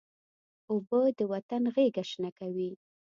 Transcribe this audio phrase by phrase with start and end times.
[0.71, 2.71] اوبه د وطن غیږه شنه کوي.